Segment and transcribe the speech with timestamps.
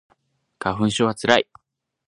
[0.57, 1.47] 花粉症はつらい